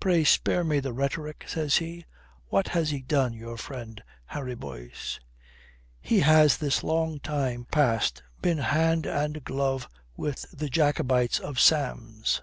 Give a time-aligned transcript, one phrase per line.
[0.00, 2.04] "Pray spare me the rhetoric," says he.
[2.48, 5.18] "What has he done, your friend, Harry Boyce?"
[5.98, 12.42] "He has this long time past been hand and glove with the Jacobites of Sam's.